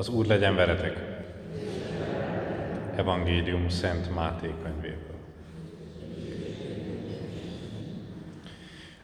[0.00, 0.96] Az Úr legyen veletek!
[2.96, 5.18] Evangélium Szent Máté könyvéből.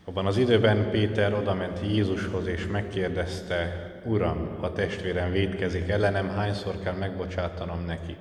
[0.05, 6.95] Abban az időben Péter odament Jézushoz és megkérdezte, Uram, ha testvérem védkezik ellenem, hányszor kell
[6.95, 8.17] megbocsátanom neki?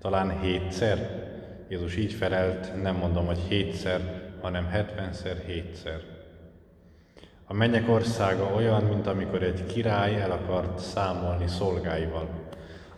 [0.00, 1.26] Talán hétszer?
[1.68, 6.09] Jézus így felelt, nem mondom, hogy hétszer, hanem hetvenszer, hétszer.
[7.50, 12.28] A mennyek országa olyan, mint amikor egy király el akart számolni szolgáival.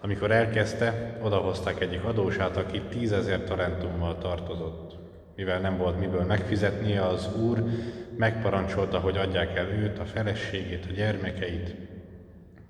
[0.00, 4.96] Amikor elkezdte, odahozták egyik adósát, aki tízezer talentummal tartozott.
[5.36, 7.64] Mivel nem volt miből megfizetnie, az úr
[8.16, 11.74] megparancsolta, hogy adják el őt, a feleségét, a gyermekeit,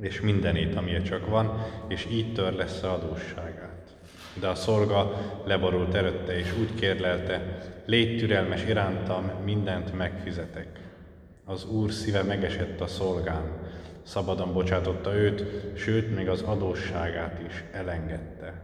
[0.01, 3.97] és mindenét, amilyen csak van, és így tör lesz a adósságát.
[4.41, 5.13] De a szolga
[5.45, 10.82] leborult előtte, és úgy kérlelte, légy türelmes irántam, mindent megfizetek.
[11.53, 13.43] Az Úr szíve megesett a szolgán,
[14.03, 15.45] szabadon bocsátotta őt,
[15.79, 18.63] sőt, még az adósságát is elengedte.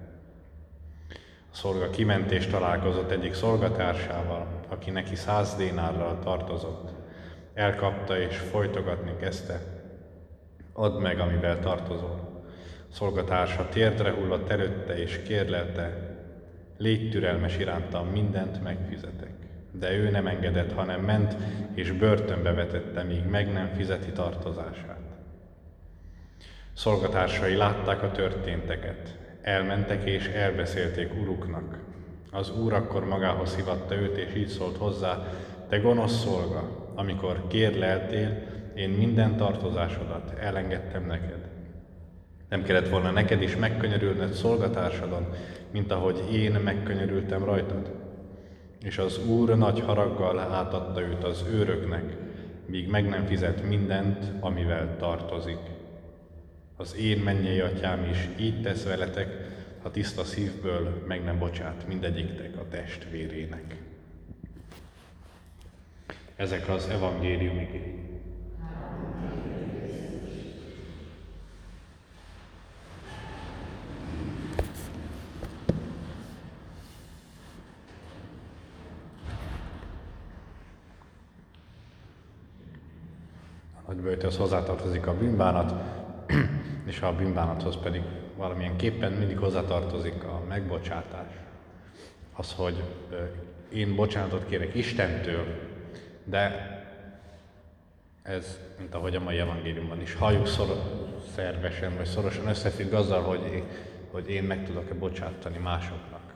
[1.53, 6.91] A szolga kiment és találkozott egyik szolgatársával, aki neki száz dénárral tartozott.
[7.55, 9.61] Elkapta és folytogatni kezdte.
[10.73, 12.43] Add meg, amivel tartozol.
[12.91, 16.17] A szolgatársa térdre hullott előtte és kérlelte,
[16.79, 19.48] légy türelmes irántam, mindent megfizetek.
[19.71, 21.37] De ő nem engedett, hanem ment,
[21.75, 25.01] és börtönbe vetette, míg meg nem fizeti tartozását.
[26.73, 31.79] Szolgatársai látták a történteket, elmentek és elbeszélték uruknak.
[32.31, 35.29] Az úr akkor magához hívatta őt, és így szólt hozzá,
[35.69, 38.43] te gonosz szolga, amikor kérleltél,
[38.75, 41.49] én minden tartozásodat elengedtem neked.
[42.49, 45.27] Nem kellett volna neked is megkönyörülned szolgatársadon,
[45.71, 48.08] mint ahogy én megkönyörültem rajtad.
[48.83, 52.17] És az Úr nagy haraggal átadta őt az őröknek,
[52.67, 55.59] míg meg nem fizet mindent, amivel tartozik.
[56.77, 59.29] Az én mennyei atyám is így tesz veletek,
[59.83, 63.77] ha tiszta szívből meg nem bocsát mindegyiktek a testvérének.
[66.37, 67.69] Ezek az evangéliumi
[83.89, 85.75] nagybőjt, az hozzátartozik a bűnbánat,
[86.91, 88.03] és a bűnbánathoz pedig
[88.37, 91.33] valamilyen képpen mindig hozzátartozik a megbocsátás.
[92.37, 92.83] Az, hogy
[93.73, 95.45] én bocsánatot kérek Istentől,
[96.25, 96.77] de
[98.23, 100.67] ez, mint ahogy a mai evangéliumban is halljuk szor,
[101.35, 103.65] szervesen vagy szorosan összefügg azzal, hogy én,
[104.11, 106.35] hogy én meg tudok-e bocsátani másoknak,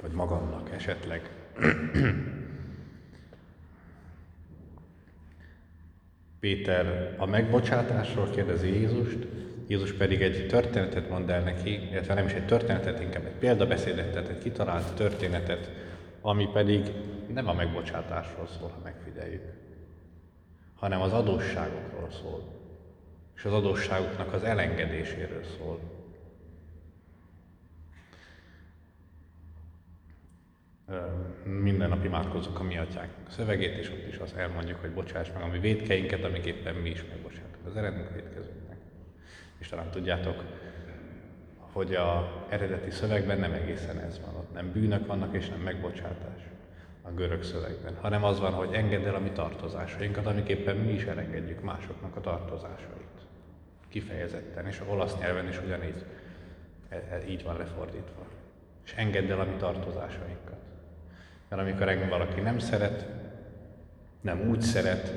[0.00, 1.30] vagy magamnak esetleg.
[6.44, 9.26] Péter a megbocsátásról kérdezi Jézust,
[9.66, 14.12] Jézus pedig egy történetet mond el neki, illetve nem is egy történetet, inkább egy példabeszédet,
[14.12, 15.70] tehát egy kitalált történetet,
[16.20, 16.92] ami pedig
[17.32, 19.42] nem a megbocsátásról szól, ha megfigyeljük,
[20.74, 22.42] hanem az adósságokról szól,
[23.36, 25.80] és az adósságoknak az elengedéséről szól.
[31.44, 35.42] Minden nap imádkozunk a mi atyánk szövegét, és ott is azt elmondjuk, hogy bocsáss meg
[35.42, 38.76] a mi védkeinket, amiképpen mi is megbocsátunk az eredünk védkezőknek.
[39.58, 40.44] És talán tudjátok,
[41.58, 46.40] hogy a eredeti szövegben nem egészen ez van, ott nem bűnök vannak, és nem megbocsátás
[47.02, 51.04] a görög szövegben, hanem az van, hogy engedd el a mi tartozásainkat, amiképpen mi is
[51.04, 53.26] elengedjük másoknak a tartozásait.
[53.88, 56.04] Kifejezetten, és a olasz nyelven is ugyanígy
[56.88, 58.26] e, e, így van lefordítva.
[58.84, 60.58] És engedd el a mi tartozásainkat.
[61.54, 63.06] Mert amikor engem valaki nem szeret,
[64.20, 65.12] nem úgy szeret,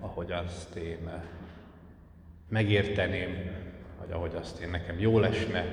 [0.00, 1.22] ahogy azt én eh,
[2.48, 3.50] megérteném,
[3.98, 5.64] vagy ahogy azt én nekem jól esne,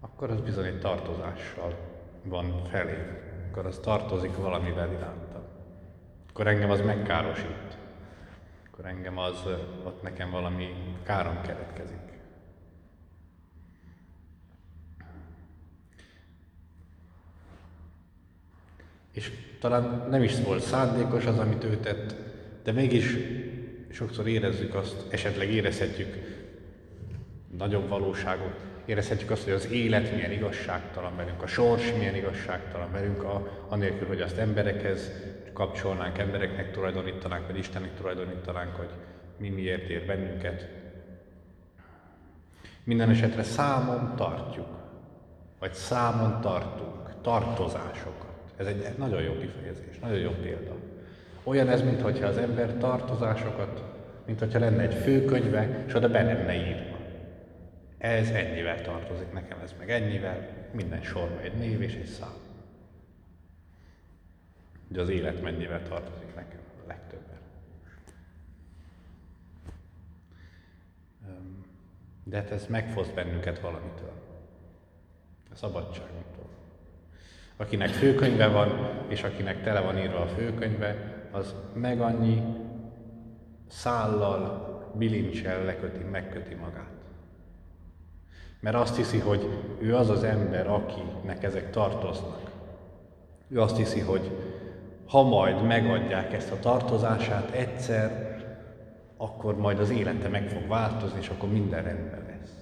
[0.00, 1.74] akkor az bizony egy tartozással
[2.22, 2.98] van felé.
[3.50, 5.48] Akkor az tartozik valamivel iránta.
[6.28, 7.78] Akkor engem az megkárosít.
[8.70, 12.03] Akkor engem az, eh, ott nekem valami károm keletkezik.
[19.14, 19.30] És
[19.60, 22.14] talán nem is volt szándékos az, amit ő tett,
[22.62, 23.16] de mégis
[23.90, 26.14] sokszor érezzük azt, esetleg érezhetjük
[27.58, 33.22] nagyobb valóságot, érezhetjük azt, hogy az élet milyen igazságtalan velünk, a sors milyen igazságtalan velünk,
[33.22, 35.10] a, anélkül, hogy azt emberekhez
[35.52, 38.90] kapcsolnánk, embereknek tulajdonítanánk, vagy Istennek tulajdonítanánk, hogy
[39.36, 40.68] mi miért ér bennünket.
[42.84, 44.68] Minden esetre számon tartjuk,
[45.58, 48.33] vagy számon tartunk tartozásokat.
[48.56, 50.74] Ez egy nagyon jó kifejezés, nagyon jó példa.
[51.42, 56.54] Olyan ez, mintha az ember tartozásokat Mint hogyha lenne egy főkönyve, és oda be lenne
[56.54, 56.98] írva.
[57.98, 62.34] Ez ennyivel tartozik nekem, ez meg ennyivel, minden sorba egy név és egy szám.
[64.90, 67.38] Ugye az élet mennyivel tartozik nekem a legtöbben.
[72.24, 74.12] De hát ez megfoszt bennünket valamitől.
[75.52, 76.48] A szabadságunktól.
[77.56, 80.96] Akinek főkönyve van, és akinek tele van írva a főkönyve,
[81.30, 82.42] az meg annyi
[83.68, 86.92] szállal, bilincsel leköti, megköti magát.
[88.60, 89.48] Mert azt hiszi, hogy
[89.80, 92.50] ő az az ember, akinek ezek tartoznak.
[93.48, 94.30] Ő azt hiszi, hogy
[95.08, 98.38] ha majd megadják ezt a tartozását egyszer,
[99.16, 102.54] akkor majd az élete meg fog változni, és akkor minden rendben lesz.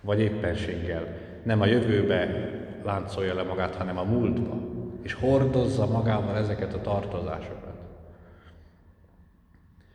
[0.00, 1.06] Vagy éppenséggel
[1.42, 2.50] nem a jövőbe
[2.84, 4.56] láncolja le magát, hanem a múltba,
[5.02, 7.76] és hordozza magával ezeket a tartozásokat.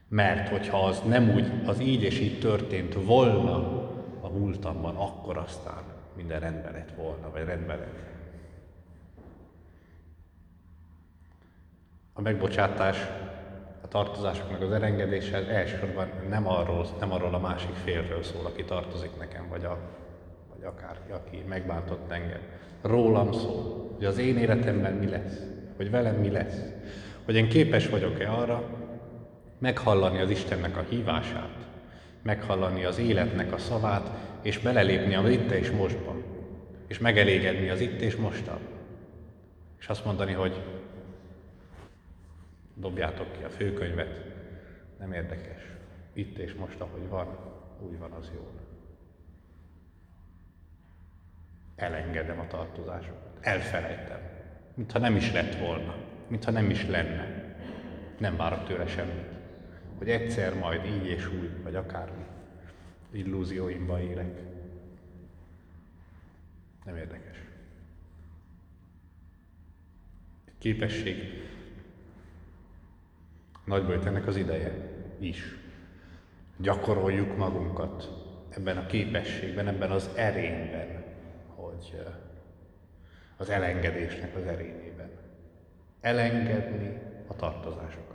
[0.08, 3.56] Mert hogyha az nem úgy, az így és így történt volna
[4.22, 5.84] a múltamban, akkor aztán
[6.16, 8.12] minden rendben lett volna, vagy rendben lett.
[12.14, 12.98] A megbocsátás,
[13.82, 19.18] a tartozásoknak az elengedése elsősorban nem arról, nem arról a másik félről szól, aki tartozik
[19.18, 19.78] nekem, vagy, a,
[20.64, 22.42] vagy akár aki megbántott engem.
[22.82, 25.40] Rólam szól, hogy az én életemben mi lesz,
[25.76, 26.62] hogy velem mi lesz,
[27.26, 28.64] hogy én képes vagyok-e arra,
[29.58, 31.68] meghallani az Istennek a hívását,
[32.22, 34.10] meghallani az életnek a szavát,
[34.42, 36.16] és belelépni az itt és mostba,
[36.88, 38.60] és megelégedni az itt és mostan.
[39.80, 40.62] És azt mondani, hogy
[42.76, 44.22] dobjátok ki a főkönyvet,
[45.00, 45.62] nem érdekes.
[46.14, 47.28] Itt és most, ahogy van,
[47.80, 48.73] úgy van az jó.
[51.76, 54.20] Elengedem a tartozásokat, elfelejtem,
[54.74, 55.96] mintha nem is lett volna,
[56.28, 57.56] mintha nem is lenne.
[58.18, 59.34] Nem várok tőle semmit
[60.04, 62.24] hogy egyszer majd így és úgy, vagy akármi
[63.12, 64.40] illúzióimba élek.
[66.86, 67.38] Nem érdekes.
[70.46, 71.18] Egy képesség
[73.66, 74.74] nagyból ennek az ideje
[75.20, 75.56] is.
[76.58, 78.10] Gyakoroljuk magunkat
[78.50, 81.04] ebben a képességben, ebben az erényben,
[81.80, 82.08] hogy
[83.38, 85.10] az elengedésnek az erényében.
[86.02, 88.14] Elengedni a tartozásokat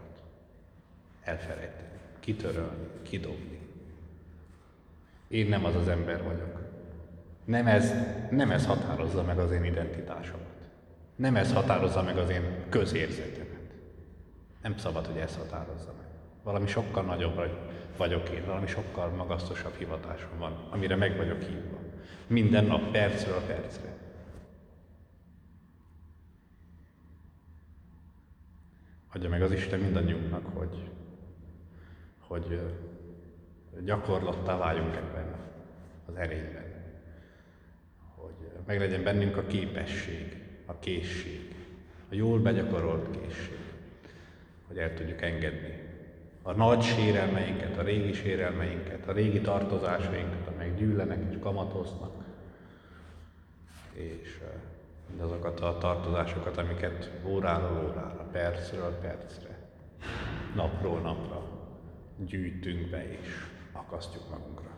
[1.29, 3.59] elfelejteni, kitörölni, kidobni.
[5.29, 6.59] Én nem az az ember vagyok.
[7.45, 7.93] Nem ez,
[8.31, 10.47] nem ez határozza meg az én identitásomat.
[11.17, 13.59] Nem ez határozza meg az én közérzetemet.
[14.63, 16.07] Nem szabad, hogy ez határozza meg.
[16.43, 17.41] Valami sokkal nagyobb
[17.97, 21.79] vagyok én, valami sokkal magasztosabb hivatásom van, amire meg vagyok hívva.
[22.27, 23.97] Minden nap, percről a percre.
[29.13, 30.91] Adja meg az Isten mindannyiunknak, hogy
[32.19, 32.61] hogy
[33.85, 35.35] gyakorlattá váljunk ebben
[36.07, 36.65] az erényben.
[38.15, 38.35] Hogy
[38.67, 41.55] meglegyen bennünk a képesség, a készség,
[42.11, 43.59] a jól begyakorolt készség,
[44.67, 45.89] hogy el tudjuk engedni
[46.43, 52.25] a nagy sérelmeinket, a régi sérelmeinket, a régi tartozásainkat, amelyek gyűllenek és kamatoznak,
[53.93, 54.41] és
[55.09, 59.59] mindazokat a tartozásokat, amiket óráról órára, percről percre,
[60.55, 61.43] napról napra
[62.17, 63.29] gyűjtünk be és
[63.73, 64.78] akasztjuk magunkra.